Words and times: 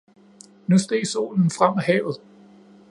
Nu 0.67 0.77
steg 0.77 1.05
solen 1.07 1.51
frem 1.51 1.77
af 1.77 1.83
havet. 1.83 2.17